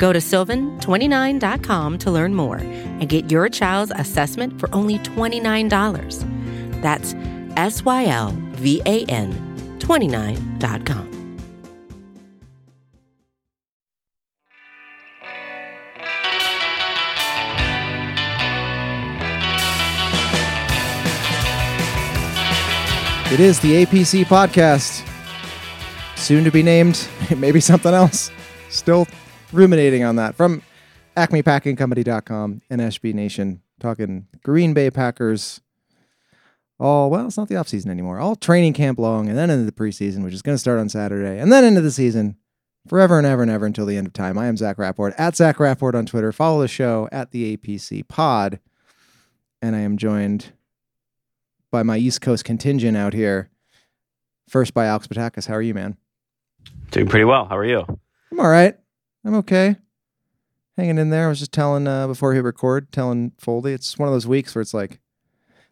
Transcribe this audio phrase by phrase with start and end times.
[0.00, 6.80] Go to sylvan29.com to learn more and get your child's assessment for only $29.
[6.80, 7.14] That's
[7.58, 9.30] S Y L V A N
[9.78, 11.10] 29.com.
[23.30, 25.06] It is the APC podcast.
[26.16, 27.06] Soon to be named,
[27.36, 28.30] maybe something else.
[28.70, 29.06] Still
[29.52, 30.34] ruminating on that.
[30.34, 30.62] From
[31.16, 35.60] acmepackingcompany.com and SB Nation, talking Green Bay Packers.
[36.78, 38.18] All, well, it's not the offseason anymore.
[38.18, 40.88] All training camp long, and then into the preseason, which is going to start on
[40.88, 42.36] Saturday, and then into the season
[42.88, 44.38] forever and ever and ever until the end of time.
[44.38, 46.32] I am Zach Rapport at Zach Rapport on Twitter.
[46.32, 48.60] Follow the show at the APC Pod.
[49.60, 50.52] And I am joined
[51.70, 53.50] by my East Coast contingent out here.
[54.48, 55.46] First by Alex Patakis.
[55.46, 55.96] How are you, man?
[56.90, 57.44] Doing pretty well.
[57.44, 57.84] How are you?
[58.32, 58.76] I'm all right.
[59.24, 59.76] I'm okay.
[60.76, 61.26] Hanging in there.
[61.26, 64.54] I was just telling uh, before he record, telling Foldy, it's one of those weeks
[64.54, 65.00] where it's like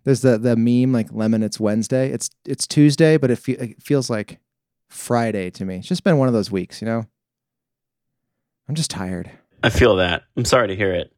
[0.05, 1.43] there's the the meme like lemon.
[1.43, 2.11] It's Wednesday.
[2.11, 4.39] It's it's Tuesday, but it, fe- it feels like
[4.89, 5.77] Friday to me.
[5.77, 7.07] It's just been one of those weeks, you know.
[8.69, 9.31] I'm just tired.
[9.63, 10.25] I feel that.
[10.37, 11.13] I'm sorry to hear it.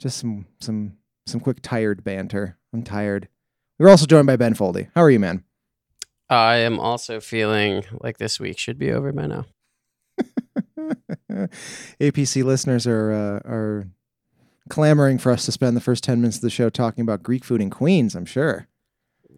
[0.00, 0.94] Just some some
[1.26, 2.58] some quick tired banter.
[2.72, 3.28] I'm tired.
[3.78, 4.88] We're also joined by Ben Foldy.
[4.94, 5.42] How are you, man?
[6.30, 9.46] I am also feeling like this week should be over by now.
[12.00, 13.86] APC listeners are uh, are
[14.68, 17.44] clamoring for us to spend the first ten minutes of the show talking about Greek
[17.44, 18.14] food in Queens.
[18.14, 18.66] I'm sure.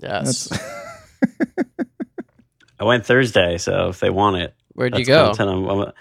[0.00, 0.48] Yes.
[2.80, 5.26] I went Thursday, so if they want it, Where'd you go?
[5.34, 5.92] content I'm- I'm-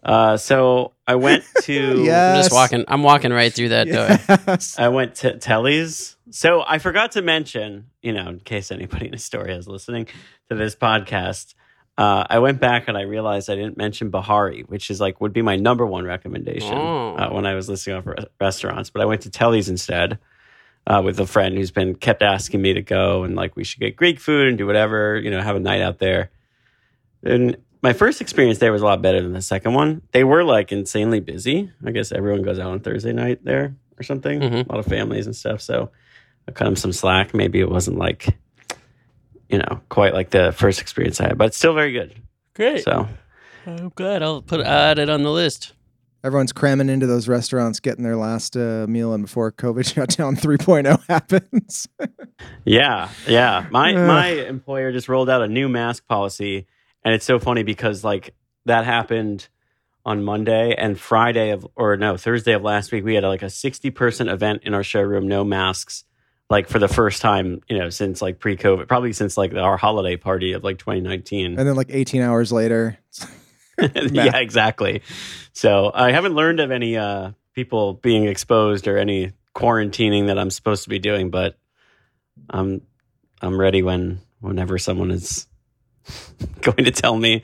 [0.00, 2.34] Uh, so I went to Yeah.
[2.34, 2.84] I'm just walking.
[2.86, 4.58] I'm walking right through that door.
[4.78, 6.16] I went to Telly's.
[6.30, 10.06] So I forgot to mention, you know, in case anybody in Astoria is listening
[10.50, 11.54] to this podcast,
[11.98, 15.32] uh, I went back and I realized I didn't mention Bahari, which is like would
[15.34, 17.16] be my number one recommendation Oh.
[17.16, 18.88] uh, when I was listing off re- restaurants.
[18.88, 20.18] But I went to Telly's instead
[20.86, 23.80] uh, with a friend who's been kept asking me to go and like we should
[23.80, 26.30] get Greek food and do whatever, you know, have a night out there.
[27.24, 30.02] And my first experience there was a lot better than the second one.
[30.12, 31.70] They were like insanely busy.
[31.84, 34.40] I guess everyone goes out on Thursday night there or something.
[34.40, 34.66] Mhm.
[34.68, 35.60] A lot of families and stuff.
[35.60, 35.90] So
[36.46, 37.34] I cut them some slack.
[37.34, 38.36] Maybe it wasn't like,
[39.48, 42.14] you know, quite like the first experience I had, but it's still very good.
[42.54, 42.84] Great.
[42.84, 43.08] So
[43.66, 44.22] I'm glad.
[44.22, 45.72] I'll put add it on the list.
[46.24, 51.00] Everyone's cramming into those restaurants, getting their last uh, meal, and before COVID shutdown 3.0
[51.08, 51.86] happens.
[52.64, 53.66] yeah, yeah.
[53.70, 54.06] My Ugh.
[54.06, 56.66] my employer just rolled out a new mask policy,
[57.04, 58.34] and it's so funny because like
[58.64, 59.48] that happened
[60.04, 63.04] on Monday and Friday of or no Thursday of last week.
[63.04, 66.04] We had like a sixty person event in our showroom, no masks.
[66.50, 70.16] Like for the first time, you know, since like pre-COVID, probably since like our holiday
[70.16, 71.58] party of like 2019.
[71.58, 72.98] and then, like 18 hours later,
[74.10, 75.02] yeah, exactly.
[75.52, 80.50] So I haven't learned of any uh, people being exposed or any quarantining that I'm
[80.50, 81.58] supposed to be doing, but
[82.48, 82.82] I'm
[83.40, 85.46] I'm ready when whenever someone is
[86.62, 87.42] going to tell me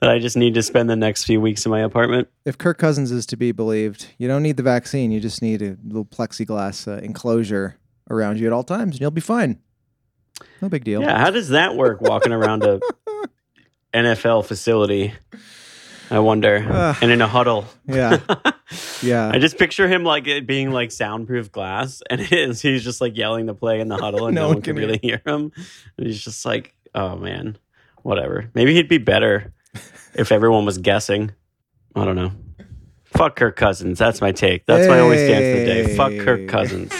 [0.00, 2.28] that I just need to spend the next few weeks in my apartment.
[2.44, 5.12] if Kirk Cousins is to be believed, you don't need the vaccine.
[5.12, 7.78] You just need a little plexiglass uh, enclosure
[8.12, 9.58] around you at all times, and you'll be fine.
[10.60, 11.00] No big deal.
[11.02, 12.00] Yeah, how does that work?
[12.00, 12.80] Walking around a
[13.94, 15.12] NFL facility,
[16.10, 16.96] I wonder, Ugh.
[17.02, 17.66] and in a huddle.
[17.86, 18.18] Yeah.
[19.02, 19.28] Yeah.
[19.28, 23.14] I just picture him like it being like soundproof glass, and is he's just like
[23.18, 25.52] yelling the play in the huddle, and no, one can really hear him.
[25.98, 27.58] And he's just like, oh man,
[28.02, 28.48] whatever.
[28.54, 29.52] Maybe he'd be better
[30.14, 31.32] if everyone was guessing.
[31.94, 32.32] I don't know.
[33.04, 33.98] Fuck Kirk Cousins.
[33.98, 34.64] That's my take.
[34.64, 35.94] That's my only stance of the day.
[35.96, 36.24] Fuck Hey.
[36.24, 36.92] Kirk Cousins.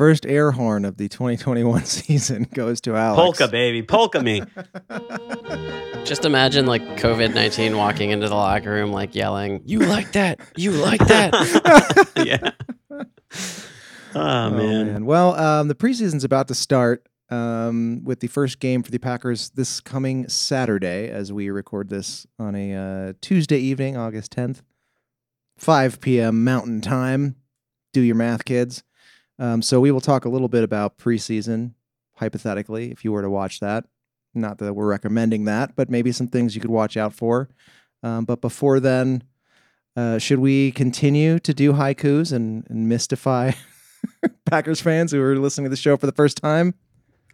[0.00, 3.20] First air horn of the 2021 season goes to Alex.
[3.20, 4.40] Polka baby, polka me.
[6.06, 10.40] Just imagine like COVID 19 walking into the locker room, like yelling, You like that?
[10.56, 12.08] You like that?
[12.16, 13.04] yeah.
[14.14, 15.04] Oh, man.
[15.04, 19.50] Well, um, the preseason's about to start um, with the first game for the Packers
[19.50, 24.62] this coming Saturday, as we record this on a uh, Tuesday evening, August 10th,
[25.58, 26.42] 5 p.m.
[26.42, 27.36] Mountain Time.
[27.92, 28.82] Do your math, kids.
[29.40, 31.72] Um, so we will talk a little bit about preseason,
[32.16, 33.86] hypothetically, if you were to watch that.
[34.34, 37.48] Not that we're recommending that, but maybe some things you could watch out for.
[38.02, 39.24] Um, but before then,
[39.96, 43.50] Uh, should we continue to do haikus and, and mystify
[44.46, 46.74] Packers fans who are listening to the show for the first time?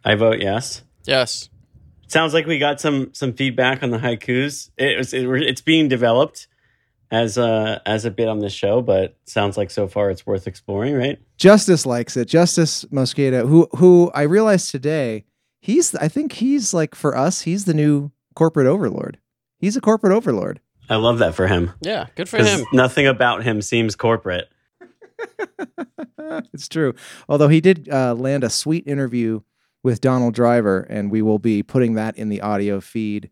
[0.03, 0.83] I vote yes.
[1.05, 1.49] Yes.
[2.07, 4.71] Sounds like we got some some feedback on the haikus.
[4.75, 6.47] It was it, it's being developed
[7.11, 10.47] as a as a bit on the show, but sounds like so far it's worth
[10.47, 11.19] exploring, right?
[11.37, 12.25] Justice likes it.
[12.27, 15.25] Justice Mosqueda, who who I realized today,
[15.59, 19.19] he's I think he's like for us, he's the new corporate overlord.
[19.59, 20.59] He's a corporate overlord.
[20.89, 21.73] I love that for him.
[21.81, 22.07] Yeah.
[22.15, 22.65] Good for him.
[22.71, 24.49] Nothing about him seems corporate.
[26.53, 26.93] it's true.
[27.27, 29.41] Although he did uh, land a sweet interview
[29.83, 33.29] with Donald Driver, and we will be putting that in the audio feed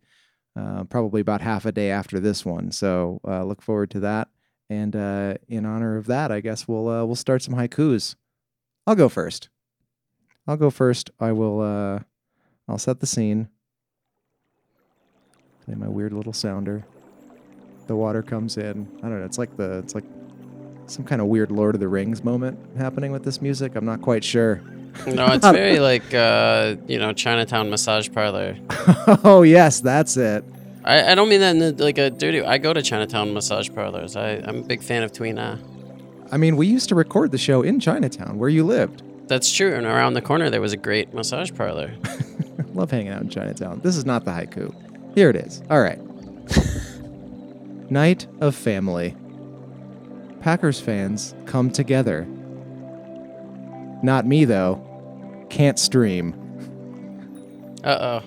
[0.55, 2.71] uh, probably about half a day after this one.
[2.71, 4.29] So uh, look forward to that.
[4.69, 8.15] And uh, in honor of that, I guess we'll uh, we'll start some haikus.
[8.87, 9.49] I'll go first.
[10.47, 11.11] I'll go first.
[11.19, 11.61] I will.
[11.61, 11.99] Uh,
[12.67, 13.49] I'll set the scene.
[15.65, 16.85] Play my weird little sounder.
[17.87, 18.87] The water comes in.
[18.99, 19.25] I don't know.
[19.25, 19.79] It's like the.
[19.79, 20.03] It's like
[20.87, 23.75] some kind of weird Lord of the Rings moment happening with this music.
[23.75, 24.61] I'm not quite sure.
[25.07, 28.57] No, it's very like uh, you know Chinatown massage parlor.
[29.23, 30.43] oh yes, that's it.
[30.83, 32.41] I, I don't mean that in a, like a dirty.
[32.41, 34.15] I go to Chinatown massage parlors.
[34.15, 35.59] I I'm a big fan of tuina.
[36.31, 39.03] I mean, we used to record the show in Chinatown, where you lived.
[39.27, 39.73] That's true.
[39.73, 41.93] And around the corner there was a great massage parlor.
[42.73, 43.79] Love hanging out in Chinatown.
[43.83, 44.73] This is not the haiku.
[45.15, 45.61] Here it is.
[45.69, 45.99] All right.
[47.89, 49.15] Night of Family.
[50.41, 52.27] Packers fans come together.
[54.03, 54.81] Not me, though.
[55.49, 56.33] Can't stream.
[57.83, 58.23] Uh oh.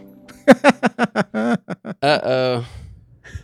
[2.01, 2.67] Uh oh.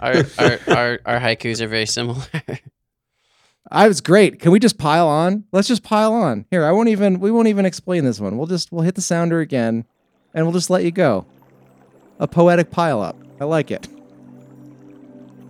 [0.00, 2.24] Our, our our our haikus are very similar.
[3.70, 4.38] I was great.
[4.40, 5.44] Can we just pile on?
[5.52, 6.46] Let's just pile on.
[6.50, 8.36] Here, I won't even we won't even explain this one.
[8.36, 9.86] We'll just we'll hit the sounder again
[10.34, 11.26] and we'll just let you go.
[12.18, 13.16] A poetic pile up.
[13.40, 13.88] I like it.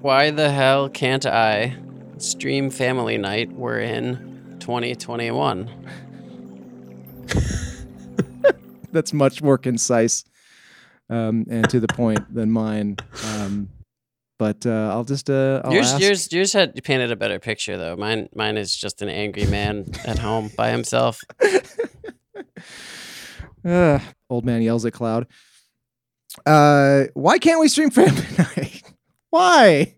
[0.00, 1.76] Why the hell can't I
[2.18, 3.52] stream family night?
[3.52, 5.70] We're in 2021.
[8.92, 10.24] That's much more concise
[11.10, 12.96] um, and to the point than mine.
[13.24, 13.68] Um,
[14.38, 17.76] but uh, I'll just uh, I'll yours, ask- yours, yours had painted a better picture
[17.76, 17.96] though.
[17.96, 21.20] Mine, mine is just an angry man at home by himself.
[23.66, 25.26] Ugh, old man yells at cloud.
[26.44, 28.82] Uh, why can't we stream Family Night?
[29.30, 29.96] why?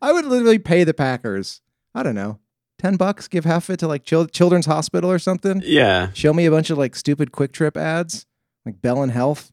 [0.00, 1.60] I would literally pay the Packers.
[1.94, 2.38] I don't know,
[2.82, 3.28] ten bucks.
[3.28, 5.62] Give half of it to like chil- Children's Hospital or something.
[5.64, 6.10] Yeah.
[6.12, 8.26] Show me a bunch of like stupid Kwik Trip ads,
[8.66, 9.52] like Bellin Health.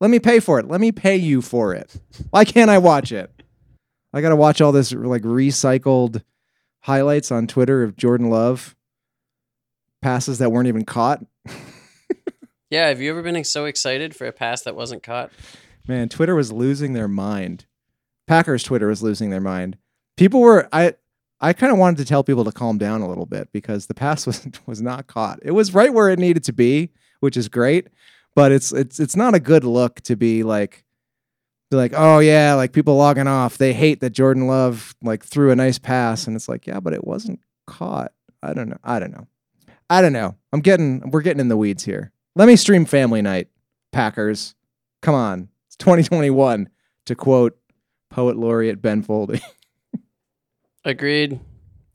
[0.00, 0.66] Let me pay for it.
[0.66, 1.94] Let me pay you for it.
[2.30, 3.30] Why can't I watch it?
[4.12, 6.22] I got to watch all this like recycled
[6.80, 8.74] highlights on Twitter of Jordan Love
[10.02, 11.24] passes that weren't even caught.
[12.68, 15.30] Yeah, have you ever been so excited for a pass that wasn't caught?
[15.86, 17.66] Man, Twitter was losing their mind.
[18.26, 19.78] Packers Twitter was losing their mind.
[20.16, 20.94] People were I
[21.40, 23.94] I kind of wanted to tell people to calm down a little bit because the
[23.94, 25.40] pass was was not caught.
[25.42, 26.90] It was right where it needed to be,
[27.20, 27.88] which is great,
[28.34, 30.84] but it's it's it's not a good look to be like
[31.70, 33.58] be like, "Oh yeah, like people logging off.
[33.58, 36.92] They hate that Jordan Love like threw a nice pass." And it's like, "Yeah, but
[36.92, 38.12] it wasn't caught."
[38.42, 38.78] I don't know.
[38.84, 39.26] I don't know.
[39.90, 40.36] I don't know.
[40.52, 42.12] I'm getting we're getting in the weeds here.
[42.34, 43.48] Let me stream Family Night,
[43.92, 44.54] Packers.
[45.02, 45.48] Come on.
[45.66, 46.68] It's 2021
[47.06, 47.58] to quote
[48.10, 49.40] poet laureate Ben Foldy.
[50.86, 51.40] Agreed.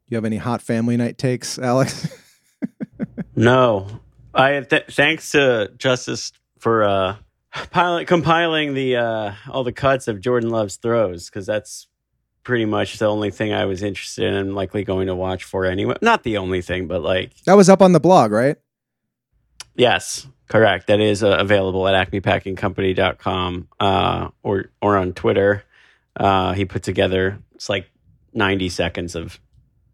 [0.10, 2.08] You have any hot Family Night takes, Alex?
[3.36, 3.88] No.
[4.34, 7.16] I th- thanks to Justice for uh
[7.72, 11.88] pilot, compiling the uh all the cuts of Jordan Love's throws cuz that's
[12.44, 15.66] pretty much the only thing I was interested in and likely going to watch for
[15.66, 15.96] anyway.
[16.02, 18.58] Not the only thing, but like that was up on the blog, right?
[19.76, 20.88] Yes, correct.
[20.88, 25.64] That is uh, available at acmepackingcompany.com uh, or or on Twitter.
[26.16, 27.90] Uh, he put together it's like
[28.34, 29.40] 90 seconds of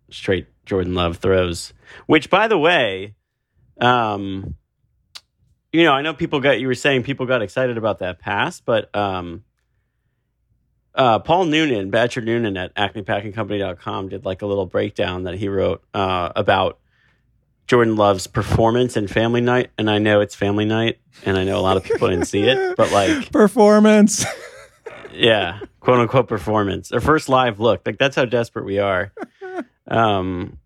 [0.10, 1.74] straight Jordan Love throws,
[2.06, 3.16] which by the way,
[3.80, 4.56] um,
[5.72, 8.60] you know, I know people got you were saying people got excited about that pass,
[8.60, 9.44] but um,
[10.96, 15.84] uh, Paul Noonan, Badger Noonan at acmepackingcompany.com did like a little breakdown that he wrote
[15.94, 16.80] uh, about
[17.68, 21.60] Jordan Love's performance in Family Night, and I know it's Family Night, and I know
[21.60, 24.26] a lot of people didn't see it, but like, Performance.
[25.18, 29.12] Yeah, quote unquote performance, their first live look, like that's how desperate we are.
[29.90, 30.58] Um,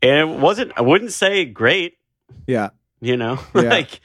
[0.00, 0.72] and it wasn't.
[0.76, 1.98] I wouldn't say great,
[2.46, 2.70] yeah.
[3.02, 3.60] you know, Yeah.
[3.68, 4.00] like,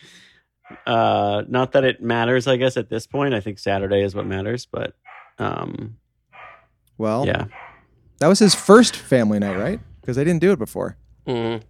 [0.86, 2.46] uh, not that it matters.
[2.46, 4.94] I guess at this point, I think Saturday is what matters, but
[5.38, 5.96] um,
[6.98, 7.46] Well, yeah,
[8.20, 9.80] that was his first Family Night, right?
[10.02, 10.98] Because they didn't do it before.
[11.26, 11.62] Mm.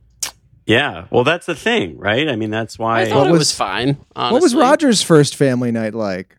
[0.65, 1.05] yeah.
[1.11, 2.27] Well, that's the thing, right?
[2.27, 3.01] I mean, that's why.
[3.01, 3.97] I thought What it was- was fine.
[4.15, 4.55] What was.
[4.55, 6.35] Rodgers' first Family Night like?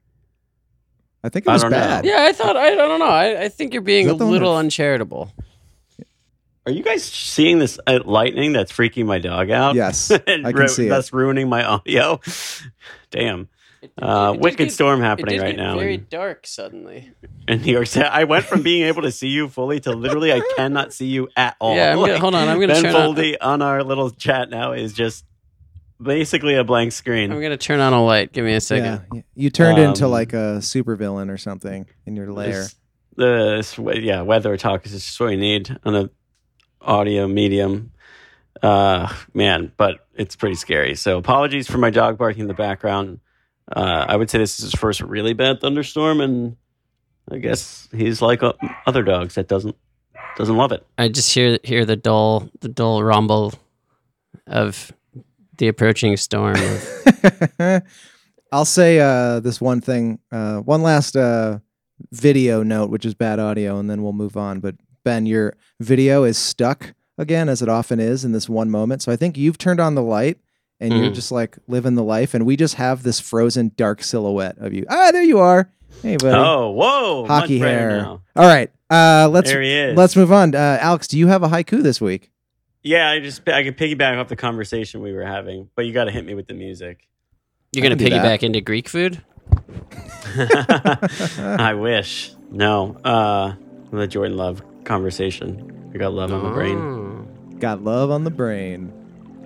[1.23, 1.77] I think it was don't know.
[1.79, 2.05] bad.
[2.05, 3.05] Yeah, I thought I, I don't know.
[3.07, 5.33] I, I think you're being a that the one little that- uncharitable.
[6.67, 9.75] Are you guys seeing this uh, lightning that's freaking my dog out?
[9.75, 10.89] Yes, and I can see it.
[10.91, 12.21] That's ruining my audio.
[13.11, 13.49] Damn.
[13.83, 16.07] It, Uh, it did wicked get- storm It happening did right get now very in,
[16.11, 17.13] dark suddenly.
[17.49, 18.05] in New York City.
[18.07, 21.29] I went from being able to see you fully to literally I cannot see you
[21.35, 21.75] at all.
[21.77, 24.51] Yeah, I'm gonna- hold on, I'm gonna ben turn on- Foldy on our little chat
[24.51, 25.25] now is just
[26.03, 27.33] basically a blank screen.
[27.33, 28.33] I'm gonna turn on a light.
[28.33, 29.03] Give me a second.
[29.13, 32.53] Yeah, you turned into Um, like a supervillain or something in your lair.
[32.53, 32.77] This-
[33.17, 36.11] the this yeah weather talk is just what we need on a
[36.81, 37.91] audio medium
[38.63, 43.19] uh man but it's pretty scary so apologies for my dog barking in the background
[43.75, 46.57] uh i would say this is his first really bad thunderstorm and
[47.31, 48.53] i guess he's like uh,
[48.87, 49.77] other dogs that doesn't
[50.39, 53.53] doesn't love it I just hear hear the dull the dull rumble
[54.47, 54.93] of
[55.61, 56.57] the approaching storm.
[58.53, 61.61] I'll say uh, this one thing, uh, one last uh,
[62.11, 64.59] video note, which is bad audio, and then we'll move on.
[64.59, 64.75] But
[65.05, 69.03] Ben, your video is stuck again, as it often is in this one moment.
[69.03, 70.39] So I think you've turned on the light
[70.81, 71.15] and you're Mhm.
[71.15, 74.85] just like living the life, and we just have this frozen dark silhouette of you.
[74.89, 75.71] Ah, there you are.
[76.03, 76.35] Hey, buddy.
[76.37, 77.99] oh whoa Hockey hair.
[77.99, 78.23] now.
[78.35, 80.55] All right, uh, let's there he is let's move on.
[80.55, 82.31] Uh, Alex, do you have a haiku this week?
[82.83, 86.05] Yeah i just i can piggyback off the conversation we were having but you got
[86.05, 87.07] to hit me with the music
[87.73, 88.41] You're gonna can do that.
[88.41, 89.23] piggyback into Greek food?
[90.37, 92.33] I wish.
[92.51, 92.97] No.
[93.05, 93.55] Uh
[93.93, 95.91] the Jordan Love conversation.
[95.95, 96.79] I got love on the brain.
[96.79, 97.57] Oh.
[97.59, 98.93] Got love on the brain.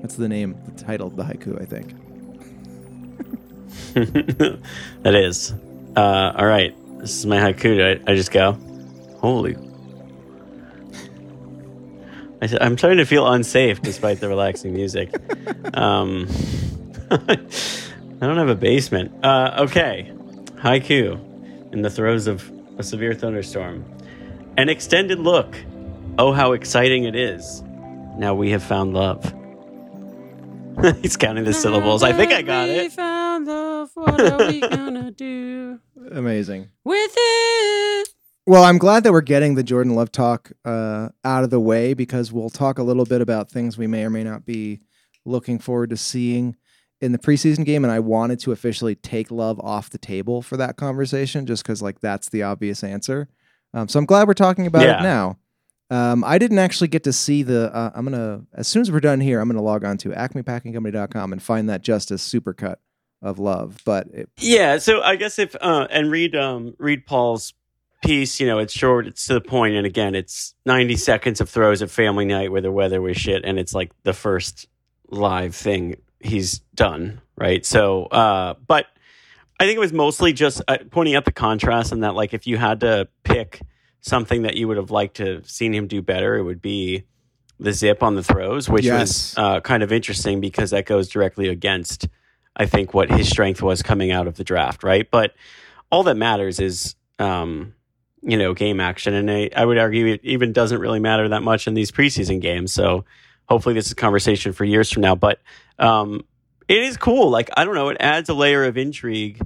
[0.02, 1.94] That's the name, the title of the haiku, I think.
[5.02, 5.52] that is.
[5.96, 6.74] Uh all right.
[6.98, 8.00] This is my haiku.
[8.06, 8.52] I, I just go.
[9.18, 9.56] Holy.
[12.42, 15.14] I, said- I'm starting to feel unsafe despite the relaxing music.
[15.74, 16.26] Um,
[17.10, 17.36] I
[18.26, 19.12] don't have a basement.
[19.24, 20.12] Uh, okay.
[20.56, 21.72] Haiku.
[21.72, 23.84] In the throes of a severe thunderstorm.
[24.56, 25.56] An extended look.
[26.18, 27.62] Oh, how exciting it is.
[28.16, 29.22] Now we have found love.
[31.02, 32.02] He's counting the syllables.
[32.02, 32.82] I think I got it.
[32.82, 33.90] We found love.
[33.94, 35.78] What are we gonna do
[36.12, 36.68] Amazing.
[36.84, 38.08] with it?
[38.46, 41.94] Well, I'm glad that we're getting the Jordan Love talk uh, out of the way
[41.94, 44.80] because we'll talk a little bit about things we may or may not be
[45.24, 46.54] looking forward to seeing
[47.00, 47.84] in the preseason game.
[47.84, 51.80] And I wanted to officially take Love off the table for that conversation just because,
[51.80, 53.28] like, that's the obvious answer.
[53.72, 55.00] Um, so I'm glad we're talking about Yeah.
[55.00, 55.38] it now.
[55.90, 57.74] Um, I didn't actually get to see the.
[57.74, 61.32] Uh, I'm gonna as soon as we're done here, I'm gonna log on to AcmePackingCompany.com
[61.32, 62.76] and find that Justice supercut
[63.22, 63.78] of Love.
[63.84, 67.52] But it, Yeah, so I guess if uh, and read um, read Paul's
[68.04, 71.48] piece, you know, it's short, it's to the point, and again, it's ninety seconds of
[71.48, 74.66] throws at family night where the weather was shit, and it's like the first
[75.08, 77.64] live thing he's done, right?
[77.66, 78.86] So, uh, but
[79.60, 82.46] I think it was mostly just uh, pointing out the contrast and that, like, if
[82.46, 83.60] you had to pick
[84.00, 87.04] something that you would have liked to have seen him do better, it would be
[87.60, 89.00] the zip on the throws, which Yes.
[89.00, 92.08] was uh, kind of interesting because that goes directly against,
[92.56, 95.08] I think, what his strength was coming out of the draft, right?
[95.10, 95.34] But
[95.90, 97.74] all that matters is, um,
[98.24, 99.14] you know, game action.
[99.14, 102.40] And I, I would argue it even doesn't really matter that much in these preseason
[102.40, 102.72] games.
[102.72, 103.04] So
[103.48, 105.14] hopefully this is a conversation for years from now.
[105.14, 105.40] But
[105.78, 106.24] um,
[106.68, 107.30] it is cool.
[107.30, 109.40] Like, I don't know, it adds a layer of intrigue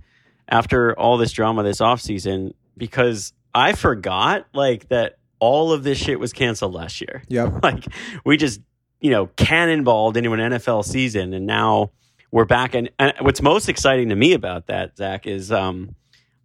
[0.49, 6.19] after all this drama this offseason because I forgot, like, that all of this shit
[6.19, 7.23] was canceled last year.
[7.29, 7.63] yep.
[7.63, 7.87] like
[8.25, 8.61] we just
[9.01, 11.91] you know cannonballed into an NFL season, and now
[12.31, 12.75] we're back.
[12.75, 15.95] And, and what's most exciting to me about that, Zach, is um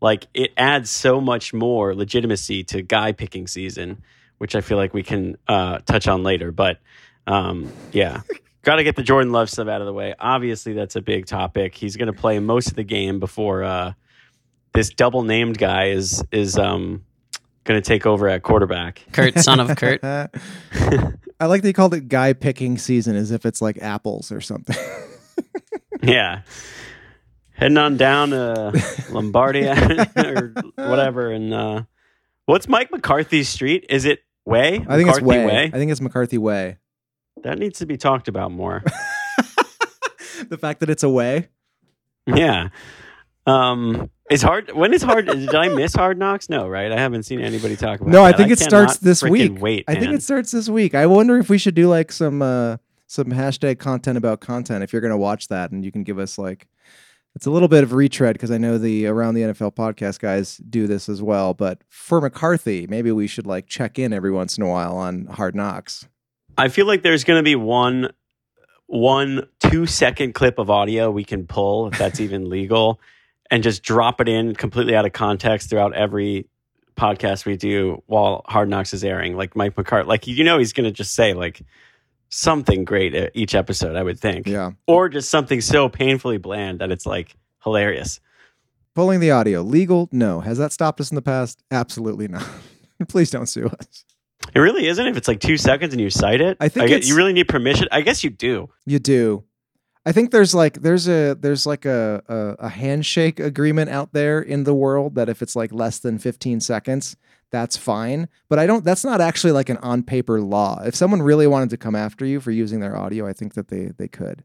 [0.04, 4.04] like it adds so much more legitimacy to guy picking season,
[4.38, 6.52] which I feel like we can uh, touch on later.
[6.52, 6.78] But
[7.26, 8.22] um, yeah.
[8.64, 10.16] Got to get the Jordan Love stuff out of the way.
[10.18, 11.76] Obviously, that's a big topic.
[11.76, 13.92] He's going to play most of the game before uh,
[14.74, 17.04] this double named guy is is um,
[17.66, 19.06] going to take over at quarterback.
[19.12, 20.02] Kurt, son of Kurt.
[20.04, 24.78] I like they called it guy picking season as if it's like apples or something.
[26.02, 26.42] Yeah.
[27.54, 28.74] Heading on down to
[29.12, 31.32] Lombardi or whatever.
[31.32, 31.84] And uh,
[32.46, 33.86] what's Mike McCarthy's street?
[33.90, 34.86] Is it Way?
[34.88, 35.66] I think it's McCarthy way.
[35.66, 36.78] I think it's McCarthy Way.
[37.44, 38.84] That needs to be talked about more.
[40.50, 41.48] the fact that it's a way.
[42.28, 42.70] yeah.
[43.46, 44.72] Um, it's hard.
[44.74, 45.28] When is hard?
[45.28, 46.50] Did I miss Hard Knocks?
[46.50, 46.92] No, right?
[46.92, 48.12] I haven't seen anybody talk about.
[48.12, 48.38] No, I that.
[48.38, 49.62] think it starts this week.
[49.62, 50.16] Wait, I think man.
[50.16, 50.96] it starts this week.
[50.96, 54.92] I wonder if we should do like some uh some hashtag content about content if
[54.92, 56.68] you're gonna watch that and you can give us like
[57.36, 60.58] it's a little bit of retread because I know the around the NFL podcast guys
[60.58, 61.54] do this as well.
[61.54, 65.26] But for McCarthy, maybe we should like check in every once in a while on
[65.26, 66.08] Hard Knocks.
[66.58, 68.12] I feel like there's going to be one
[68.86, 73.00] one two second clip of audio we can pull if that's even legal
[73.50, 76.48] and just drop it in completely out of context throughout every
[76.96, 79.36] podcast we do while Hard Knocks is airing.
[79.36, 81.64] Like Mike McCarthy, like you know, he's going to just say like
[82.34, 83.96] something great at each episode.
[83.96, 84.72] I would think, Yeah.
[84.88, 88.20] or just something so painfully bland that it's like hilarious.
[88.96, 89.62] Pulling the audio.
[89.62, 90.08] Legal?
[90.12, 90.40] No.
[90.42, 91.64] Has that stopped us in the past?
[91.72, 92.46] Absolutely not.
[93.08, 94.06] Please don't sue us.
[94.54, 95.08] It really isn't.
[95.08, 97.48] If it's like two seconds and you cite it, I think guess you really need
[97.48, 97.88] permission.
[97.92, 98.70] I guess you do.
[98.86, 99.44] You do.
[100.06, 104.42] I think there's like there's a there's like a, a a handshake agreement out there
[104.42, 107.16] in the world that if it's like less than 15 seconds,
[107.54, 108.28] that's fine.
[108.50, 110.82] But I don't that's not actually like an on paper law.
[110.84, 113.70] If someone really wanted to come after you for using their audio, I think that
[113.70, 114.44] they they could.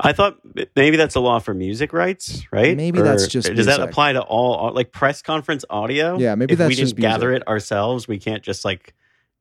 [0.00, 0.38] I thought
[0.74, 2.76] maybe that's a law for music rights, right?
[2.76, 6.18] Maybe that's just does that apply to all like press conference audio?
[6.18, 8.92] Yeah, maybe if that's we didn't just gather it ourselves, we can't just like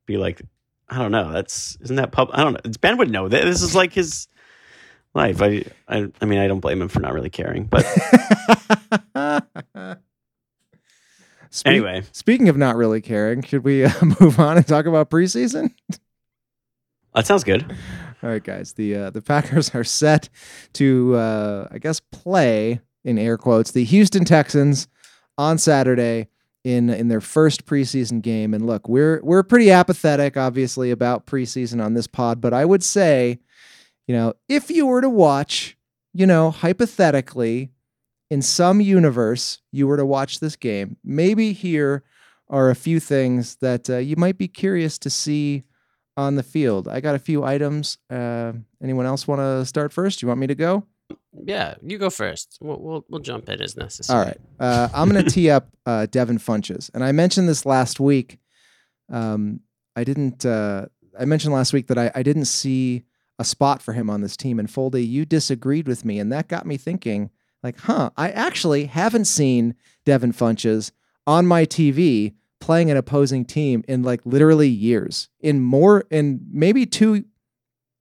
[0.06, 0.42] be like,
[0.88, 1.32] I don't know.
[1.32, 2.30] That's isn't that pub?
[2.34, 2.72] I don't know.
[2.80, 4.28] Ben would know that this is like his
[5.16, 5.42] life.
[5.42, 7.84] I, I I mean, I don't blame him for not really caring, but
[11.50, 15.10] Speak- anyway, Speaking of not really caring, should we uh, move on and talk about
[15.10, 15.74] preseason?
[17.16, 17.66] that sounds good.
[18.22, 18.74] All right, guys.
[18.74, 20.30] The uh, the Packers are set
[20.74, 24.88] to, uh, I guess, play in air quotes the Houston Texans
[25.38, 26.28] on Saturday
[26.64, 28.54] in in their first preseason game.
[28.54, 32.42] And look, we're we're pretty apathetic, obviously, about preseason on this pod.
[32.42, 33.40] But I would say,
[34.08, 35.78] you know, if you were to watch,
[36.14, 37.72] you know, hypothetically,
[38.30, 42.04] in some universe, you were to watch this game, maybe here
[42.48, 45.64] are a few things that uh, you might be curious to see
[46.18, 46.88] on the field.
[46.88, 47.98] I got a few items.
[48.10, 50.22] Uh, anyone else want to start first?
[50.22, 50.86] You want me to go?
[51.46, 52.58] Yeah, you go first.
[52.62, 54.20] We'll we'll, we'll jump in as necessary.
[54.20, 54.38] All right.
[54.60, 56.90] Uh, I'm going to tee up uh, Devin Funchess.
[56.94, 58.40] And I mentioned this last week.
[59.12, 59.62] Um,
[59.96, 60.88] I didn't, uh,
[61.20, 63.04] I mentioned last week that I, I didn't see
[63.38, 64.60] a spot for him on this team.
[64.60, 66.20] And Foldy, you disagreed with me.
[66.20, 67.30] And that got me thinking,
[67.64, 69.76] like, huh, I actually haven't seen
[70.06, 70.92] Devin Funchess
[71.28, 76.86] on my TV playing an opposing team in like literally years, in more, in maybe
[76.86, 77.26] two,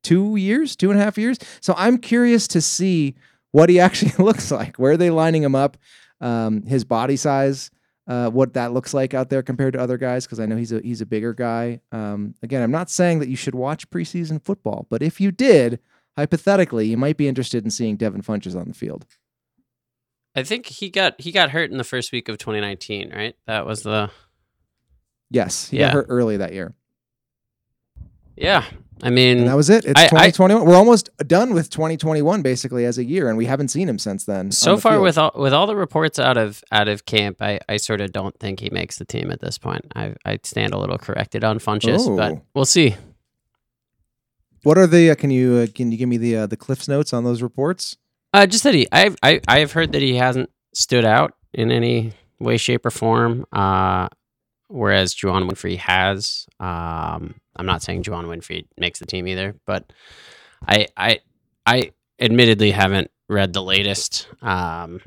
[0.02, 1.38] two years, two and a half years.
[1.60, 3.14] So I'm curious to see
[3.52, 4.76] what he actually looks like.
[4.76, 5.76] Where are they lining him up?
[6.20, 7.70] Um, his body size,
[8.08, 10.72] uh, what that looks like out there compared to other guys, because I know he's
[10.72, 11.80] a he's a bigger guy.
[11.92, 15.78] Um, again, I'm not saying that you should watch preseason football, but if you did,
[16.16, 19.06] hypothetically, you might be interested in seeing Devin Funchess on the field.
[20.38, 23.34] I think he got he got hurt in the first week of 2019, right?
[23.46, 24.10] That was the
[25.30, 25.88] Yes, he Yeah.
[25.88, 26.74] got hurt early that year,
[28.36, 28.64] yeah.
[29.00, 29.84] I mean, and that was it.
[29.84, 30.66] It's I- I- 2021.
[30.66, 34.24] We're almost done with 2021 basically as a year, and we haven't seen him since
[34.24, 34.50] then.
[34.50, 35.02] so the far field.
[35.04, 38.10] with all with all the reports out of out of camp, I, I sort of
[38.12, 39.84] don't think he makes the team at this point.
[39.94, 42.42] I I stand a little corrected on Funchess, but Oh.
[42.54, 42.96] we'll see.
[44.64, 45.10] what are the?
[45.10, 47.40] Uh, can you uh, can you give me the uh, the Cliffs notes on those
[47.42, 47.96] reports?
[48.32, 51.70] Uh, just that he, I've I I have heard that he hasn't stood out in
[51.70, 53.46] any way, shape, or form.
[53.52, 54.08] Uh,
[54.68, 56.46] whereas Juwann Winfree has.
[56.60, 59.92] Um, I'm not saying Juwann Winfree makes the team either, but
[60.66, 61.20] I I
[61.66, 64.28] I admittedly haven't read the latest.
[64.42, 65.00] Um,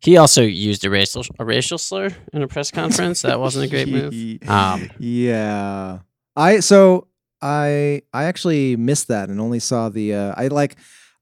[0.00, 3.22] he also used a racial a racial slur in a press conference.
[3.22, 4.12] That wasn't a great move.
[4.48, 6.00] Um, yeah.
[6.34, 7.08] I so
[7.40, 10.76] I I actually missed that and only saw the uh I like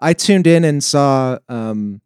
[0.04, 2.00] I tuned in and saw um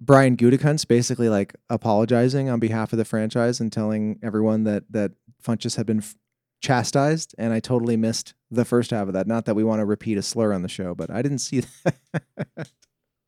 [0.00, 5.12] Brian Gutekunst basically like apologizing on behalf of the franchise and telling everyone that that
[5.42, 6.16] Funchess had been f-
[6.60, 9.26] chastised and I totally missed the first half of that.
[9.26, 11.60] Not that we want to repeat a slur on the show, but I didn't see
[11.84, 12.70] that.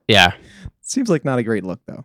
[0.09, 0.33] yeah.
[0.81, 2.05] Seems like not a great look though.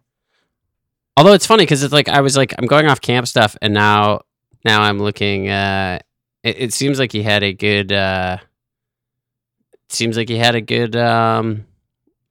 [1.17, 3.73] Although it's funny because it's like I was like I'm going off camp stuff, and
[3.73, 4.21] now
[4.63, 5.49] now I'm looking.
[5.49, 5.99] Uh,
[6.43, 7.91] it, it seems like he had a good.
[7.91, 8.37] Uh,
[9.89, 11.65] seems like he had a good um,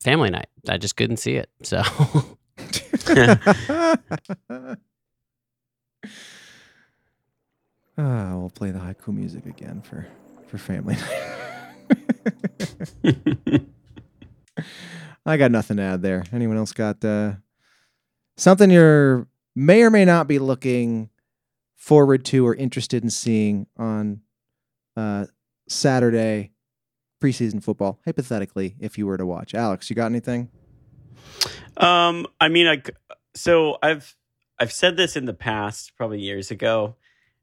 [0.03, 0.49] family night.
[0.69, 1.49] I just couldn't see it.
[1.63, 1.83] So
[8.01, 10.07] Ah, we'll play the haiku music again for
[10.47, 10.97] for family.
[15.27, 16.23] I got nothing to add there.
[16.33, 17.33] Anyone else got uh,
[18.37, 21.11] something you're may or may not be looking
[21.75, 24.21] forward to or interested in seeing on
[24.97, 25.27] uh,
[25.69, 26.53] Saturday
[27.21, 28.01] preseason football?
[28.05, 30.51] Hypothetically, if you were to watch, Alex, you got anything?
[31.77, 32.83] Um, I mean, I
[33.35, 34.17] so I've
[34.59, 36.97] I've said this in the past, probably years ago,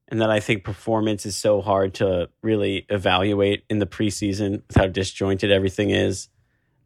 [0.08, 4.76] and that I think performance is so hard to really evaluate in the preseason with
[4.76, 6.30] how disjointed everything is.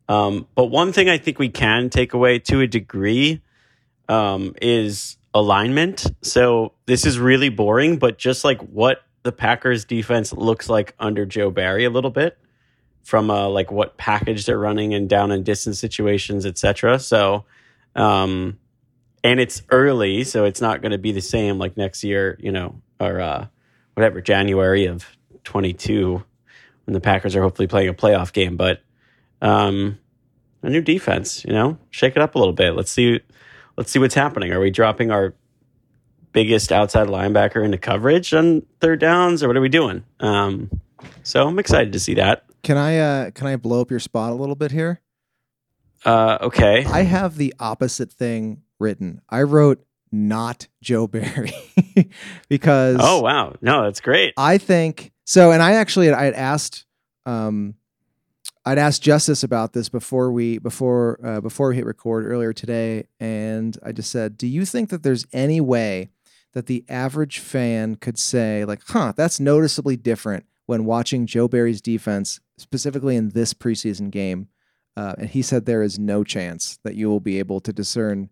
[0.07, 3.41] Um, but one thing I think we can take away to a degree
[4.07, 6.07] um, is alignment.
[6.23, 11.25] So this is really boring, but just like what the Packers defense looks like under
[11.25, 12.38] Joe Barry a little bit
[13.09, 16.99] from uh, like what package they're running and down and distance situations, etc.
[16.99, 17.45] So
[17.95, 18.59] Um,
[19.23, 22.51] and it's early, so it's not going to be the same like next year, you
[22.51, 23.47] know, or uh,
[23.95, 25.05] whatever January of
[25.43, 26.23] 22
[26.85, 28.57] when the Packers are hopefully playing a playoff game.
[28.57, 28.81] But
[29.41, 29.97] um,
[30.61, 32.75] a new defense, you know, shake it up a little bit.
[32.75, 33.21] Let's see,
[33.75, 34.53] let's see what's happening.
[34.53, 35.33] Are we dropping our
[36.31, 40.03] biggest outside linebacker into coverage on third downs, or what are we doing?
[40.19, 40.69] Um,
[41.23, 42.45] so I'm excited to see that.
[42.63, 45.01] Can I uh can I blow up your spot a little bit here?
[46.05, 46.85] Uh, okay.
[46.85, 49.21] I have the opposite thing written.
[49.29, 51.53] I wrote not Joe Barry
[52.49, 54.33] because Oh wow, no, that's great.
[54.37, 55.51] I think so.
[55.51, 56.85] And I actually I had asked
[57.25, 57.75] um
[58.65, 63.05] I'd asked Justice about this before we before uh, before we hit record earlier today,
[63.19, 66.09] and I just said, "Do you think that there's any way
[66.53, 71.81] that the average fan could say, like, huh, that's noticeably different when watching Joe Barry's
[71.81, 74.47] defense, specifically in this preseason game?"
[74.95, 78.29] Uh, and he said there is no chance that you will be able to discern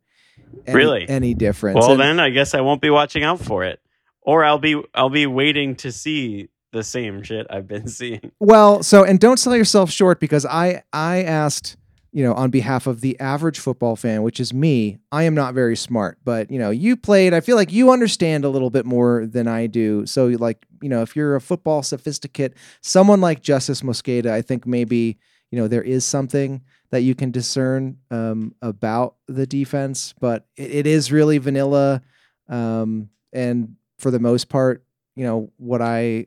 [0.66, 1.10] any, Really?
[1.10, 1.76] any difference.
[1.80, 3.80] Well, And- then I guess I won't be watching out for it,
[4.22, 8.32] or I'll be I'll be waiting to see the same shit I've been seeing.
[8.40, 11.78] Well, so and don't sell yourself short because I I asked,
[12.18, 14.98] you know, on behalf of the average football fan, which is me.
[15.12, 17.32] I am not very smart, but you know, you played.
[17.32, 20.04] I feel like you understand a little bit more than I do.
[20.08, 24.66] So like, you know, if you're a football sophisticate, someone like Justice Mosqueda, I think
[24.66, 25.20] maybe,
[25.52, 30.72] you know, there is something that you can discern um, about the defense, but it,
[30.72, 32.02] it is really vanilla.
[32.50, 34.84] Um, and for the most part,
[35.16, 36.26] you know, what I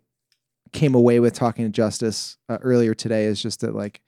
[0.70, 4.00] came away with talking to Justice uh, earlier today is just that like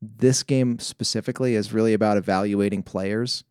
[0.00, 3.44] this game specifically is really about evaluating players.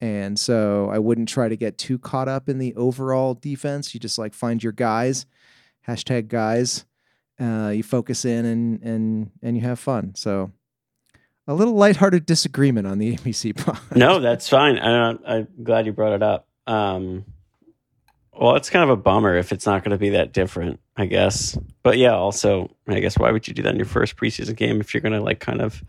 [0.00, 3.94] And so I wouldn't try to get too caught up in the overall defense.
[3.94, 5.26] You just like find your guys,
[5.86, 6.84] hashtag guys.
[7.40, 10.14] Uh, you focus in and and and you have fun.
[10.16, 10.50] So
[11.46, 13.78] a little lighthearted disagreement on the APC pod.
[13.94, 14.78] No, that's fine.
[14.78, 16.48] I, I'm glad you brought it up.
[16.66, 17.24] Um,
[18.42, 21.06] well, it's kind of a bummer if it's not going to be that different, I
[21.06, 21.56] guess.
[21.84, 24.80] But yeah, also, I guess why would you do that in your first preseason game
[24.80, 25.80] if you're going to like kind of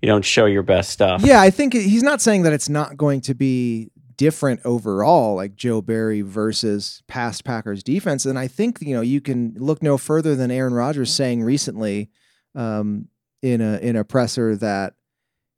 [0.00, 1.22] you don't show your best stuff?
[1.22, 5.56] Yeah, I think he's not saying that it's not going to be different overall, like
[5.56, 8.24] Joe Barry versus past Packers defense.
[8.24, 12.08] And I think you know you can look no further than Aaron Rodgers saying recently
[12.54, 13.08] um,
[13.42, 14.94] in a in a presser that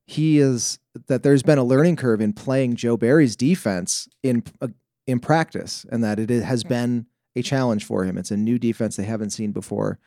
[0.06, 4.68] he is that there's been a learning curve in playing Joe Barry's defense in uh,
[5.06, 8.18] in practice, and that it has been a challenge for him.
[8.18, 9.98] It's a new defense they haven't seen before.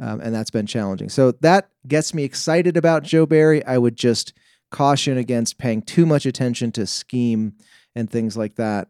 [0.00, 1.08] Um, and that's been challenging.
[1.08, 3.64] So that gets me excited about Joe Barry.
[3.64, 4.32] I would just
[4.70, 7.54] caution against paying too much attention to scheme
[7.94, 8.88] and things like that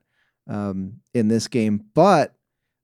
[0.48, 1.84] um, in this game.
[1.94, 2.34] But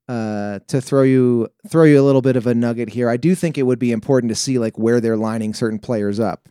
[0.08, 3.34] uh, to throw you throw you a little bit of a nugget here, I do
[3.34, 6.48] think it would be important to see like where they're lining certain players up.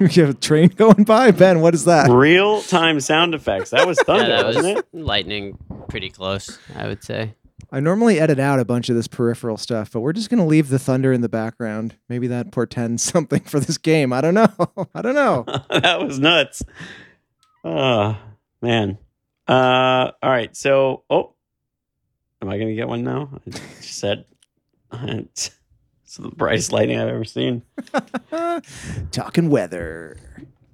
[0.10, 1.60] you have a train going by, Ben.
[1.60, 2.10] What is that?
[2.10, 3.70] Real time sound effects.
[3.70, 4.86] That was Yeah, thunder, that was wasn't it?
[4.92, 5.58] lightning
[5.88, 7.34] pretty close, I would say.
[7.72, 10.70] I normally edit out a bunch of this peripheral stuff, but we're just gonna leave
[10.70, 11.96] the thunder in the background.
[12.08, 14.12] Maybe that portends something for this game.
[14.12, 14.48] I don't know.
[14.94, 15.44] I don't know.
[15.70, 16.62] that was nuts.
[17.62, 18.16] Oh
[18.62, 18.98] man.
[19.46, 20.56] Uh, all right.
[20.56, 21.34] So, oh,
[22.40, 23.30] am I gonna get one now?
[23.46, 24.24] I just said
[26.10, 27.62] it's the brightest lighting I've ever seen.
[29.12, 30.16] Talking weather.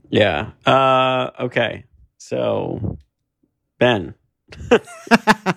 [0.09, 0.53] Yeah.
[0.64, 1.85] Uh, okay.
[2.16, 2.96] So,
[3.79, 4.14] Ben,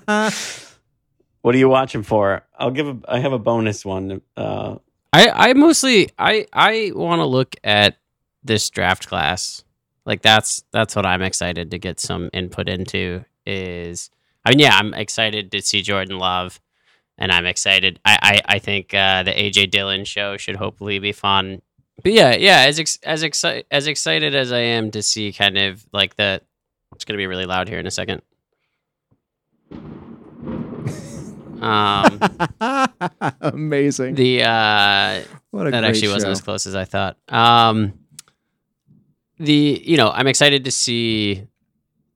[0.03, 2.45] what are you watching for?
[2.57, 2.97] I'll give a.
[3.07, 4.19] I have a bonus one.
[4.35, 4.79] Uh,
[5.13, 7.95] I, I mostly I I want to look at
[8.43, 9.63] this draft class.
[10.05, 13.23] Like that's that's what I'm excited to get some input into.
[13.45, 14.09] Is
[14.43, 16.59] I mean yeah I'm excited to see Jordan Love,
[17.19, 17.99] and I'm excited.
[18.03, 21.61] I I, I think uh, the AJ Dillon show should hopefully be fun.
[22.01, 25.57] But yeah yeah as ex- as excited as excited as I am to see kind
[25.57, 26.41] of like the
[26.95, 28.21] it's gonna be really loud here in a second.
[31.61, 32.21] Um,
[33.41, 34.15] Amazing.
[34.15, 37.17] the uh, what a that great actually wasn't as close as I thought.
[37.27, 37.99] Um,
[39.39, 41.43] the you know I'm excited to see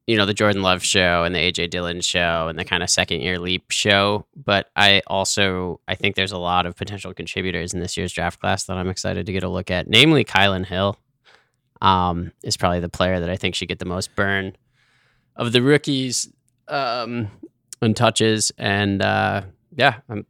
[0.08, 2.90] you know the Jordan Love show and the AJ Dillon show and the kind of
[2.90, 7.74] second year leap show, but I also I think there's a lot of potential contributors
[7.74, 9.88] in this year's draft class that I'm excited to get a look at.
[9.88, 10.98] Namely, Kylin Hill
[11.82, 14.58] um, is probably the player that I think should get the most burn
[15.36, 16.30] of the rookies
[16.68, 17.30] um,
[17.82, 19.44] and touches, and uh,
[19.76, 20.26] yeah, I'm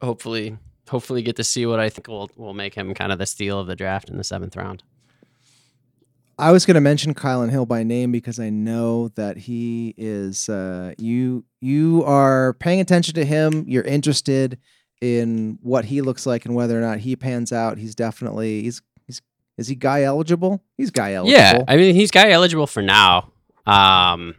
[0.00, 0.56] hopefully
[0.88, 3.60] hopefully get to see what I think will will make him kind of the steal
[3.60, 4.82] of the draft in the seventh round.
[6.38, 10.48] I was going to mention Kylin Hill by name because I know that he is.
[10.48, 13.64] Uh, you you are paying attention to him.
[13.66, 14.58] You're interested
[15.00, 17.78] in what he looks like and whether or not he pans out.
[17.78, 19.20] He's definitely he's he's
[19.56, 20.62] Is he guy eligible?
[20.76, 21.40] He's guy eligible.
[21.40, 23.32] Yeah, I mean he's guy eligible for now.
[23.66, 24.36] Um,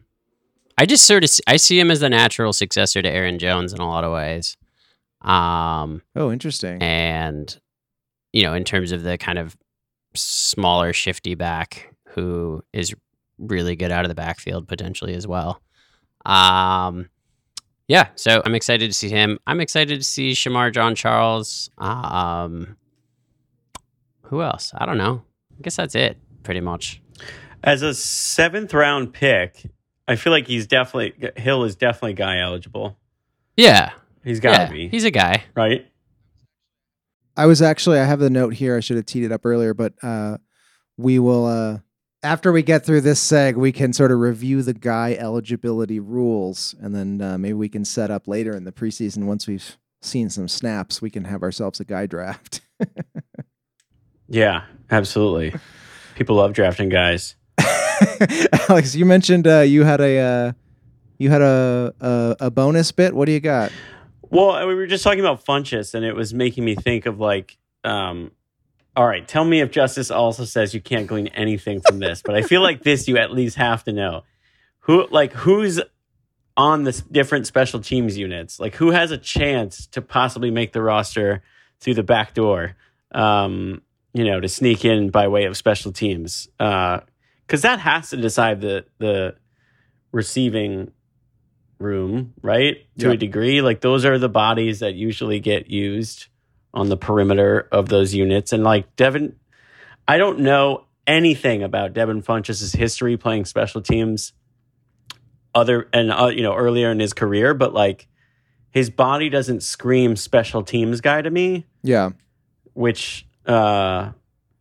[0.77, 3.81] I just sort of I see him as the natural successor to Aaron Jones in
[3.81, 4.55] a lot of ways.
[5.21, 6.81] Um, oh, interesting.
[6.81, 7.59] and
[8.31, 9.57] you know, in terms of the kind of
[10.15, 12.93] smaller, shifty back who is
[13.37, 15.61] really good out of the backfield potentially as well.
[16.25, 17.09] Um,
[17.87, 19.39] yeah, so I'm excited to see him.
[19.47, 21.69] I'm excited to see Shemar Jean-Charles.
[21.77, 22.75] Um,
[24.23, 24.71] who else?
[24.77, 25.23] I don't know.
[25.57, 27.01] I guess that's it, pretty much.
[27.63, 29.65] As a seventh round pick,
[30.07, 32.97] I feel like he's definitely Hill is definitely guy eligible.
[33.57, 33.91] Yeah,
[34.23, 35.43] He's got to yeah, be he's a guy.
[35.55, 35.85] right.
[37.35, 38.75] I was actually I have the note here.
[38.75, 40.37] I should have teed it up earlier, but uh,
[40.97, 41.79] we will uh,
[42.23, 46.75] after we get through this seg, we can sort of review the guy eligibility rules,
[46.81, 50.29] and then uh, maybe we can set up later in the preseason once we've seen
[50.29, 51.01] some snaps.
[51.01, 52.61] We can have ourselves a guy draft.
[54.29, 55.55] Yeah, absolutely.
[56.15, 57.35] People love drafting guys.
[58.69, 60.51] Alex, you mentioned uh, you had a uh,
[61.17, 63.15] you had a, a a bonus bit.
[63.15, 63.71] What do you got?
[64.29, 67.57] Well, we were just talking about Funchess, and it was making me think of like,
[67.83, 68.31] um,
[68.95, 72.35] all right, tell me if Justice also says you can't glean anything from this, but
[72.35, 74.23] I feel like this you at least have to know
[74.79, 75.79] who, like, who's
[76.57, 80.81] on the different special teams units, like who has a chance to possibly make the
[80.81, 81.41] roster
[81.79, 82.75] through the back door,
[83.13, 83.81] um,
[84.13, 86.99] you know, to sneak in by way of special teams, Uh,
[87.45, 89.35] because that has to decide the the
[90.11, 90.91] receiving
[91.79, 92.77] room, right?
[92.99, 93.13] To Yeah.
[93.13, 93.61] a degree.
[93.61, 96.27] Like those are the bodies that usually get used
[96.73, 98.51] on the perimeter of those units.
[98.53, 99.35] And like Devin,
[100.07, 104.33] I don't know anything about Devin Funchess' history playing special teams
[105.55, 108.07] other and uh, you know earlier in his career, but like
[108.71, 112.11] his body doesn't scream special teams guy to me, Yeah,
[112.73, 114.11] which uh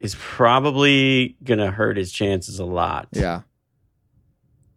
[0.00, 3.08] is probably gonna hurt his chances a lot.
[3.12, 3.42] yeah.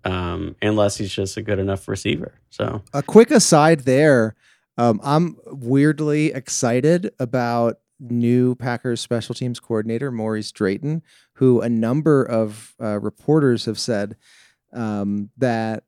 [0.03, 2.33] Um, unless he's just a good enough receiver.
[2.49, 4.35] So a quick aside there.
[4.77, 11.03] Um, I'm weirdly excited about new Packers special teams coordinator Maurice Drayton,
[11.33, 14.15] who a number of uh, reporters have said
[14.73, 15.83] um, that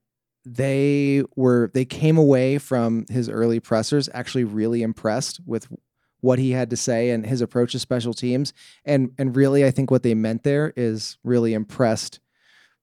[0.45, 5.67] they were they came away from his early pressers actually really impressed with
[6.19, 8.53] what he had to say and his approach to special teams.
[8.85, 12.19] And and really I think what they meant there is really impressed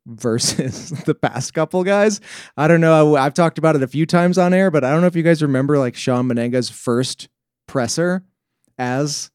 [0.06, 2.20] versus the past couple guys.
[2.56, 3.16] I don't know.
[3.16, 5.22] I've talked about it a few times on air, but I don't know if you
[5.22, 7.28] guys remember like Shawn Mennenga's first
[7.66, 8.24] presser
[8.78, 9.30] as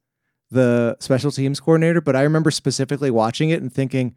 [0.51, 4.15] the special teams coordinator, but I remember specifically watching it and thinking,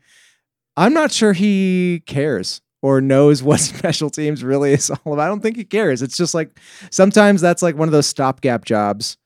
[0.76, 5.20] I'm not sure he cares or knows what special teams really is all about.
[5.20, 6.02] I don't think he cares.
[6.02, 6.58] It's just like
[6.90, 9.16] sometimes that's like one of those stopgap jobs.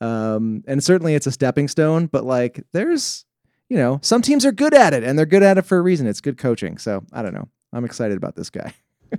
[0.00, 3.26] Um, and certainly it's a stepping stone, but like there's
[3.70, 5.80] you know, some teams are good at it and they're good at it for a
[5.80, 6.06] reason.
[6.06, 6.76] It's good coaching.
[6.76, 7.48] So I don't know.
[7.72, 8.74] I'm excited about this guy.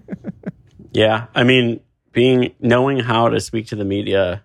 [0.93, 1.79] Yeah, I mean,
[2.11, 4.43] being knowing how to speak to the media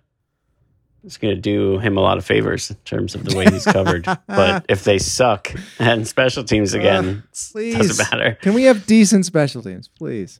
[1.03, 3.65] is going to do him a lot of favors in terms of the way he's
[3.65, 4.05] covered.
[4.27, 7.75] but if they suck and special teams again, it Please.
[7.75, 8.37] doesn't matter.
[8.41, 10.39] Can we have decent special teams, please?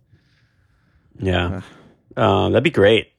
[1.19, 1.61] Yeah,
[2.15, 3.11] um, that'd be great.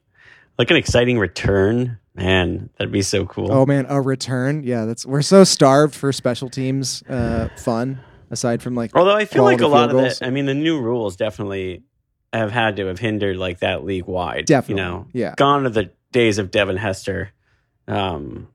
[0.56, 2.70] Like an exciting return, man.
[2.78, 3.50] That'd be so cool.
[3.52, 4.62] Oh man, a return.
[4.64, 8.00] Yeah, that's we're so starved for special teams uh fun
[8.31, 10.20] aside from like Although I feel like a lot field of goals.
[10.20, 11.83] it, I mean, the new rules definitely
[12.33, 14.44] have had to have hindered like that league wide.
[14.44, 14.83] Definitely.
[14.83, 15.35] you know, Yeah.
[15.37, 17.31] gone are the days of Devin Hester,
[17.87, 18.48] um,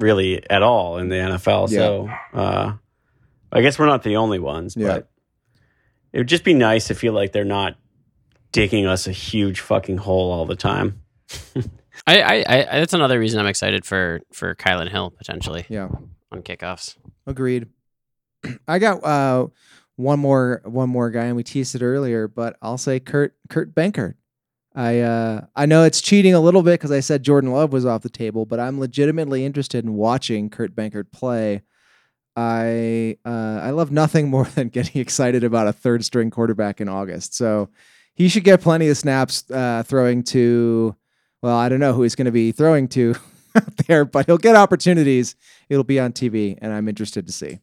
[0.00, 1.68] really at all in the NFL.
[1.70, 2.72] So, uh,
[3.52, 4.88] I guess we're not the only ones, Yeah.
[4.88, 5.08] but
[6.12, 7.76] it would just be nice to feel like they're not
[8.50, 11.00] digging us a huge fucking hole all the time.
[12.06, 15.88] I, I, I that's another reason I'm excited for for Kylin Hill potentially Yeah.
[16.32, 16.96] on kickoffs.
[17.26, 17.66] Agreed.
[18.68, 19.46] I got uh
[19.96, 23.74] one more one more guy and we teased it earlier, but I'll say Kurt Kurt
[23.74, 24.14] Benkert.
[24.74, 27.86] I uh I know it's cheating a little bit because I said Jordan Love was
[27.86, 31.62] off the table, but I'm legitimately interested in watching Kurt Benkert play.
[32.34, 36.88] I uh I love nothing more than getting excited about a third string quarterback in
[36.88, 37.34] August.
[37.34, 37.68] So
[38.14, 40.96] he should get plenty of snaps uh throwing to
[41.42, 43.16] well, I don't know who he's going to be throwing to
[43.54, 45.36] out there, but he'll get opportunities.
[45.68, 47.60] It'll be on TV and I'm interested to see.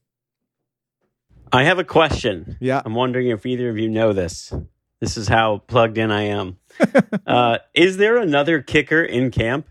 [1.52, 2.58] I have a question.
[2.60, 2.82] Yeah.
[2.86, 4.54] I'm wondering if either of you know this.
[5.00, 6.58] This is how plugged in I am.
[7.26, 9.68] uh, is there another kicker in camp?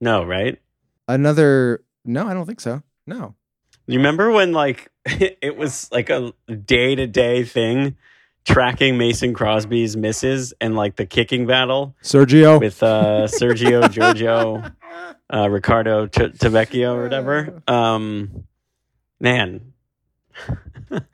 [0.00, 0.60] No, right?
[1.08, 2.82] Another no, I don't think so.
[3.06, 3.34] No.
[3.86, 7.96] You remember when like it was like a day to day thing
[8.44, 12.60] tracking Mason Crosby's misses and like the kicking battle Sergio.
[12.60, 14.62] with uh, Sergio Giorgio,
[15.32, 17.62] uh, Ricardo T- Tavecchio or whatever.
[17.66, 18.44] Um,
[19.20, 19.72] man.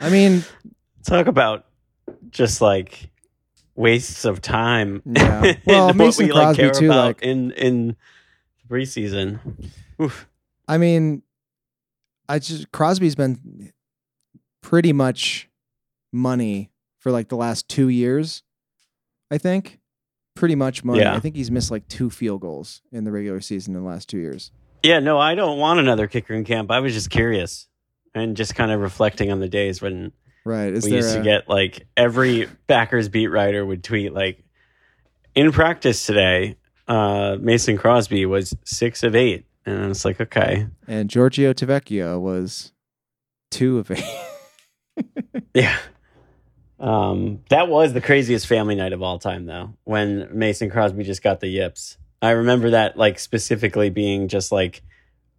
[0.00, 0.44] I mean,
[1.06, 1.66] talk about
[2.30, 3.10] just like
[3.74, 5.02] wastes of time.
[5.04, 5.54] Yeah.
[5.66, 7.96] Well, what Mason we, like, Crosby, care too, about like- in in
[8.68, 9.38] preseason.
[10.00, 10.26] Oof.
[10.66, 11.22] I mean,
[12.28, 13.72] I just Crosby's been
[14.62, 15.48] pretty much
[16.12, 16.69] money
[17.00, 18.44] for like the last two years.
[19.30, 19.80] I think
[20.36, 21.00] pretty much money.
[21.00, 21.14] Yeah.
[21.14, 24.08] I think he's missed like two field goals in the regular season in the last
[24.08, 24.52] two years.
[24.82, 26.70] Yeah, no, I don't want another kicker in camp.
[26.70, 27.68] I was just curious
[28.14, 30.12] and just kind of reflecting on the days when
[30.44, 30.72] Right?
[30.72, 34.42] Is we used to get like every Packers beat writer would tweet like
[35.34, 36.56] in practice today,
[36.88, 39.44] uh, Mason Crosby was six of eight.
[39.66, 40.66] And it's like, okay.
[40.88, 42.72] and Giorgio Tavecchio was
[43.50, 44.04] two of eight.
[45.54, 45.76] Yeah.
[46.80, 51.22] Um, that was the craziest family night of all time, though, when Mason Crosby just
[51.22, 51.98] got the yips.
[52.22, 54.82] I remember that, like, specifically being just like,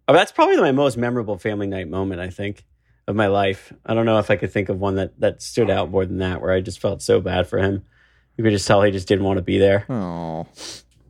[0.08, 2.64] oh, that's probably my most memorable family night moment, I think,
[3.08, 3.72] of my life.
[3.84, 6.18] I don't know if I could think of one that, that stood out more than
[6.18, 7.84] that, where I just felt so bad for him.
[8.36, 9.84] You could just tell he just didn't want to be there.
[9.90, 10.46] Oh,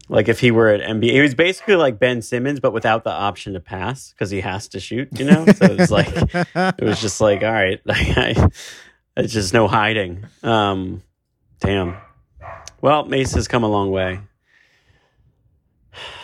[0.09, 3.13] Like, if he were at NBA, he was basically like Ben Simmons, but without the
[3.13, 5.47] option to pass because he has to shoot, you know?
[5.47, 7.81] So it was like, it was just like, all right,
[9.17, 10.25] it's just no hiding.
[10.43, 11.03] Um,
[11.61, 11.97] damn.
[12.81, 14.21] Well, Mace has come a long way.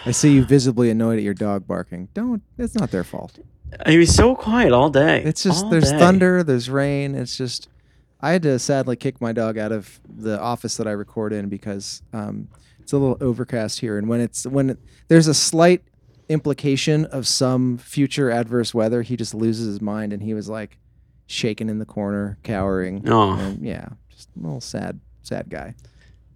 [0.06, 2.08] I see you visibly annoyed at your dog barking.
[2.14, 2.42] Don't.
[2.56, 3.38] It's not their fault.
[3.86, 5.22] He was so quiet all day.
[5.22, 5.98] It's just All there's day.
[5.98, 7.14] thunder, there's rain.
[7.14, 7.68] It's just
[8.20, 11.48] I had to sadly kick my dog out of the office that I record in
[11.48, 12.48] because um,
[12.80, 15.82] it's a little overcast here, and when it's when it, there's a slight
[16.30, 20.78] implication of some future adverse weather, he just loses his mind, and he was like
[21.28, 23.08] shaking in the corner, cowering.
[23.08, 25.74] Oh, And yeah, just a little sad, sad guy.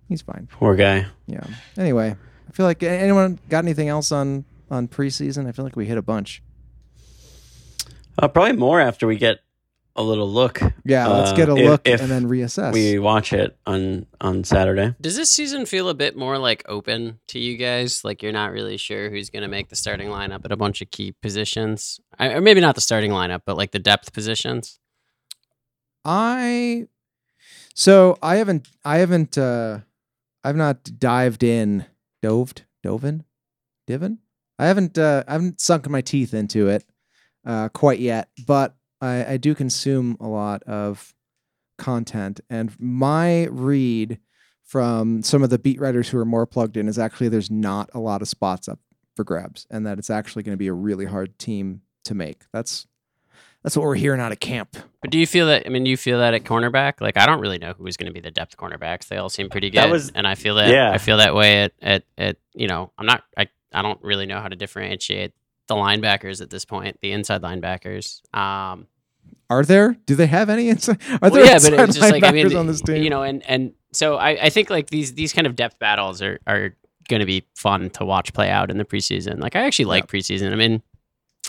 [0.08, 0.46] He's fine.
[0.52, 1.06] poor guy.
[1.26, 1.44] Yeah.
[1.76, 2.14] Anyway,
[2.48, 5.48] I feel like anyone got anything else on on preseason?
[5.48, 6.42] I feel like we hit a bunch.
[8.18, 9.40] Uh, probably more after we get
[9.96, 10.60] a little look.
[10.84, 12.72] Yeah, let's Uh, get a if- look if and then reassess.
[12.72, 14.94] We watch it on on Saturday.
[15.00, 18.02] Does this season feel a bit more like open to you guys?
[18.04, 20.80] Like you're not really sure who's going to make the starting lineup at a bunch
[20.82, 24.78] of key positions, I, or maybe not the starting lineup, but like the depth positions.
[26.04, 26.86] I
[27.74, 29.80] so I haven't I haven't uh
[30.44, 31.86] I've not dived in.
[32.22, 32.64] Doved?
[32.82, 33.24] Doven
[33.86, 34.18] divin?
[34.58, 36.84] I haven't uh I haven't sunk my teeth into it
[37.46, 41.14] uh quite yet but I I do consume a lot of
[41.78, 42.40] content.
[42.48, 44.18] And my read
[44.64, 47.90] from some of the beat writers who are more plugged in is actually there's not
[47.92, 48.78] a lot of spots up
[49.16, 52.44] for grabs and that it's actually going to be a really hard team to make.
[52.52, 52.86] That's
[53.62, 55.64] that's what we're hearing out of camp But do you feel that?
[55.66, 57.00] I mean, do you feel that at cornerback?
[57.00, 59.08] Like I don't really know who's going to be the depth cornerbacks.
[59.08, 60.68] They all seem pretty good, was- and I feel that.
[60.70, 60.90] yeah.
[60.90, 62.92] I feel that way at at at you know.
[62.98, 63.24] I'm not.
[63.36, 65.32] I I don't really know how to differentiate
[65.66, 66.98] the linebackers at this point.
[67.00, 68.20] The inside linebackers.
[68.36, 68.86] Um,
[69.48, 69.96] Are there?
[70.06, 70.98] Do they have any inside?
[71.10, 73.02] Are well, there yeah, but it's just like I mean, on this team?
[73.02, 76.22] you know, and and so I, I think like these these kind of depth battles
[76.22, 76.74] are are
[77.08, 79.40] going to be fun to watch play out in the preseason.
[79.40, 80.52] Like I actually like preseason.
[80.52, 80.82] I mean,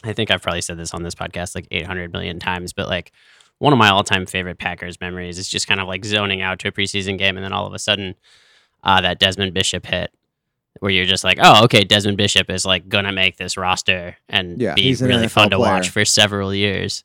[0.04, 3.12] I think I've probably said this on this podcast like 800 million times, but like
[3.60, 6.60] one of my all time favorite Packers memories is just kind of like zoning out
[6.60, 8.16] to a preseason game, and then all of a sudden,
[8.84, 10.12] uh, that Desmond Bishop hit.
[10.80, 14.60] Where you're just like, oh, okay, Desmond Bishop is like gonna make this roster and
[14.60, 17.04] Yeah, be really fun NFL to watch for several years.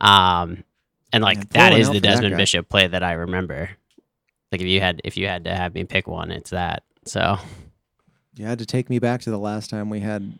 [0.00, 0.64] Um,
[1.12, 2.36] and like pour that is the Desmond.
[2.36, 3.70] Bishop play that I remember.
[4.52, 6.82] Like if you had if you had to have me pick one, it's that.
[7.06, 7.38] So
[8.36, 10.38] you had to take me back to the last time we had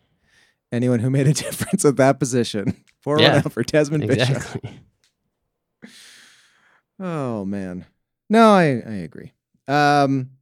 [0.73, 2.83] anyone who made a difference at that position.
[3.05, 4.43] One Yeah, out for Desmond Bishop.
[7.03, 7.87] Oh man,
[8.29, 9.33] no, I I agree.
[9.67, 10.33] Um,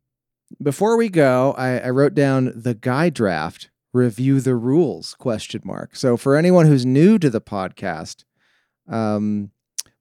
[0.60, 3.70] before we go, I, I wrote down the guy draft.
[3.92, 5.14] Review the rules?
[5.14, 5.94] Question mark.
[5.96, 8.24] So for anyone who's new to the podcast,
[8.88, 9.50] um,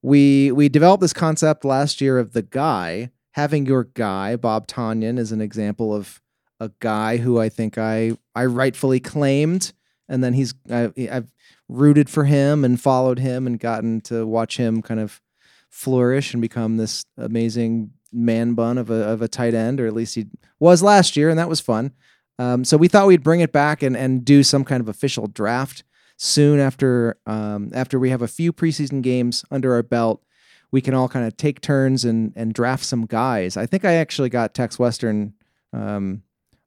[0.01, 4.35] we we developed this concept last year of the guy having your guy.
[4.35, 6.21] Bob Tonyan is an example of
[6.59, 9.73] a guy who I think I I rightfully claimed,
[10.09, 11.31] and then he's I, I've
[11.67, 15.21] rooted for him and followed him and gotten to watch him kind of
[15.69, 19.93] flourish and become this amazing man bun of a of a tight end, or at
[19.93, 20.27] least he
[20.59, 21.93] was last year, and that was fun.
[22.39, 25.27] Um, so we thought we'd bring it back and and do some kind of official
[25.27, 25.83] draft
[26.17, 30.23] soon after um, after we have a few preseason games under our belt.
[30.71, 33.57] We can all kind of take turns and and draft some guys.
[33.57, 35.33] I think I actually got Tex Western
[35.73, 36.23] um,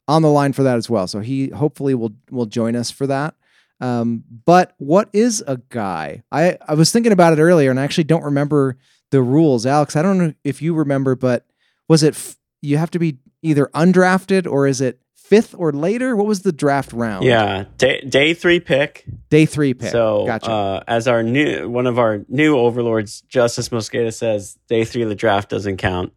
[0.08, 1.06] on the line for that as well.
[1.06, 3.34] So he hopefully will will join us for that.
[3.80, 6.22] Um, but what is a guy?
[6.30, 8.76] I, I was thinking about it earlier and I actually don't remember
[9.10, 9.66] the rules.
[9.66, 11.46] Alex, I don't know if you remember, but
[11.88, 16.14] was it f- you have to be either undrafted or is it fifth or later?
[16.14, 17.24] What was the draft round?
[17.24, 19.04] Yeah, day day three pick.
[19.30, 19.90] day three pick.
[19.90, 20.50] So, gotcha.
[20.50, 25.08] uh, as our new one of our new overlords, Justice Mosqueda says, day three of
[25.08, 26.12] the draft doesn't count,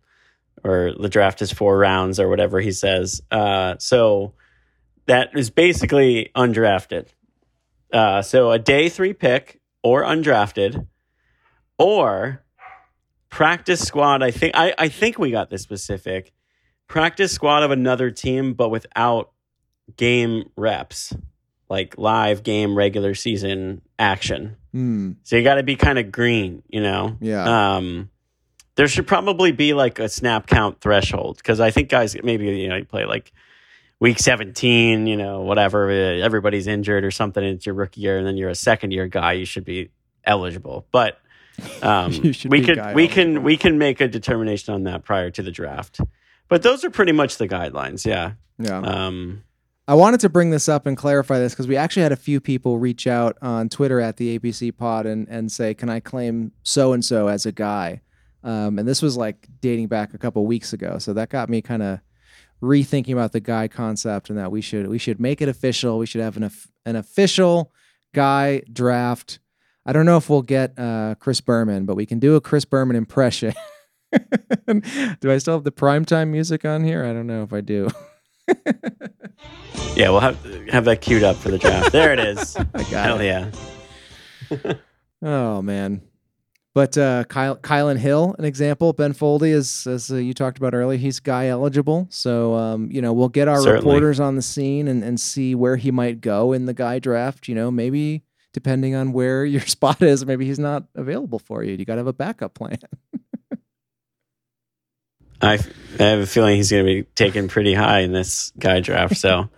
[0.64, 3.22] or the draft is four rounds, or whatever he says.
[3.32, 4.34] Uh, so
[5.06, 7.08] that is basically undrafted.
[7.94, 10.88] Uh, so a day three pick or undrafted,
[11.78, 12.44] or
[13.30, 14.24] practice squad.
[14.24, 16.34] I think I, I think we got this specific
[16.88, 19.32] practice squad of another team, but without
[19.96, 21.14] game reps,
[21.70, 24.58] like live game regular season action.
[24.72, 25.14] Hmm.
[25.24, 27.18] So you got to be kind of green, you know.
[27.20, 27.76] Yeah.
[27.76, 28.10] Um,
[28.76, 32.70] there should probably be like a snap count threshold because I think guys maybe you
[32.70, 33.32] know you play like
[34.04, 37.42] week 17, you know, whatever, uh, everybody's injured or something.
[37.42, 39.32] It's your rookie year, and then you're a second year guy.
[39.32, 39.92] You should be
[40.26, 41.20] eligible, but
[41.82, 43.08] um, we can we eligible.
[43.08, 46.02] can we can make a determination on that prior to the draft.
[46.50, 48.06] But those are pretty much the guidelines.
[48.06, 48.34] Yeah.
[48.60, 48.80] Yeah.
[48.80, 49.44] Um,
[49.88, 52.42] I wanted to bring this up and clarify this because we actually had a few
[52.42, 56.52] people reach out on Twitter at the APC pod and, and say, Can I claim
[56.62, 58.02] so and so as a guy?
[58.44, 60.98] Um, and this was like dating back a couple weeks ago.
[61.00, 62.00] So that got me kind of
[62.64, 65.98] rethinking about the guy concept and that we should we should make it official.
[65.98, 66.50] We should have an,
[66.86, 67.72] an official
[68.14, 69.40] guy draft.
[69.86, 72.64] I don't know if we'll get uh, Chris Berman, but we can do a Chris
[72.64, 73.54] Berman impression.
[74.68, 77.04] do I still have the primetime music on here?
[77.04, 77.90] I don't know if I do.
[79.96, 81.92] yeah, we'll have have that queued up for the draft.
[81.92, 82.56] there it is.
[82.74, 83.26] I got Hell it.
[83.26, 84.74] yeah.
[85.22, 86.02] Oh man.
[86.74, 88.94] But uh, Kyle, Kylin Hill, an example.
[88.94, 92.08] Ben Foldy, as as uh, you talked about earlier, he's guy eligible.
[92.10, 93.86] So um, you know we'll get our Certainly.
[93.86, 97.48] reporters on the scene and, and see where he might go in the guy draft.
[97.48, 101.76] You know, maybe depending on where your spot is, maybe he's not available for you.
[101.76, 102.80] You got to have a backup plan.
[105.42, 105.60] I,
[106.00, 109.18] I have a feeling he's going to be taken pretty high in this guy draft.
[109.18, 109.50] So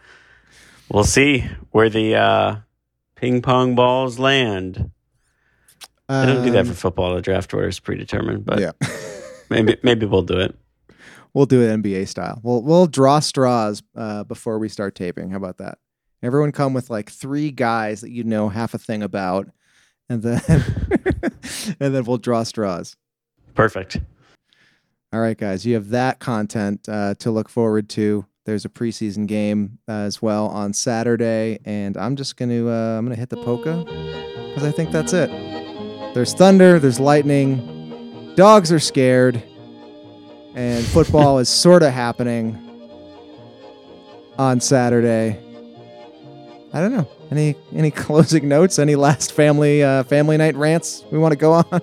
[0.92, 2.56] we'll see where the uh,
[3.16, 4.90] ping pong balls land.
[6.08, 7.16] I don't do that Um, for football.
[7.16, 8.72] The draft order is predetermined, but yeah.
[9.50, 10.56] maybe maybe we'll do it.
[11.34, 12.40] We'll do it NBA style.
[12.44, 15.32] We'll we'll draw straws uh, before we start taping.
[15.32, 15.80] How about that?
[16.24, 19.50] Everyone come with like three guys that you know half a thing about,
[20.10, 20.42] and then
[21.80, 22.96] and then we'll draw straws.
[23.54, 23.98] Perfect.
[25.14, 28.26] All right, guys, you have that content uh, to look forward to.
[28.46, 33.06] There's a preseason game uh, as well on Saturday, and I'm just gonna uh, I'm
[33.06, 33.84] gonna hit the polka
[34.50, 35.30] because I think that's it.
[36.16, 39.44] There's thunder, there's lightning, dogs are scared,
[40.56, 42.58] and football is sort of happening
[44.38, 45.38] on Saturday.
[46.72, 47.06] I don't know.
[47.32, 48.80] Any any closing notes?
[48.80, 51.66] Any last family uh, family night rants we want to go on?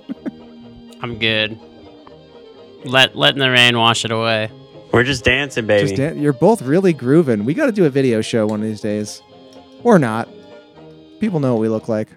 [1.03, 1.59] I'm good.
[2.87, 4.51] Let letting the rain wash it away.
[4.95, 5.89] We're just dancing, baby.
[5.89, 7.45] Just dan- you're both really grooving.
[7.45, 9.21] We got to do a video show one of these days,
[9.83, 10.27] or not.
[11.21, 12.09] People know what we look like,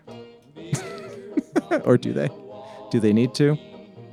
[1.85, 2.29] or do they?
[2.91, 3.57] Do they need to?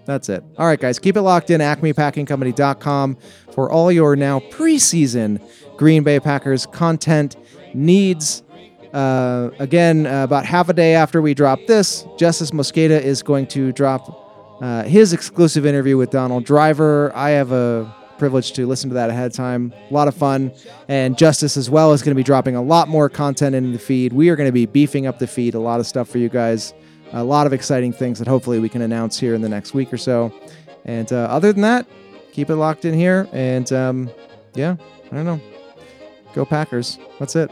[0.05, 0.43] That's it.
[0.59, 1.61] All right, guys, keep it locked in.
[1.61, 3.17] AcmePackingCompany.com
[3.53, 5.41] for all your now preseason
[5.77, 7.37] Green Bay Packers content
[7.75, 8.43] needs.
[8.93, 13.47] Uh, again, uh, about half a day after we drop this, Justice Mosqueda is going
[13.49, 17.11] to drop uh, his exclusive interview with Donald Driver.
[17.15, 19.73] I have a privilege to listen to that ahead of time.
[19.91, 20.53] A lot of fun.
[20.89, 23.79] And Justice as well is going to be dropping a lot more content into the
[23.79, 24.13] feed.
[24.13, 26.29] We are going to be beefing up the feed, a lot of stuff for you
[26.29, 26.75] guys.
[27.13, 29.93] A lot of exciting things that hopefully we can announce here in the next week
[29.93, 30.33] or so.
[30.85, 31.87] And uh, other than that,
[32.33, 33.29] keep it locked in here.
[33.33, 34.11] And um,
[34.55, 34.77] yeah,
[35.11, 35.41] I don't know.
[36.35, 36.99] Go Packers.
[37.19, 37.51] That's it.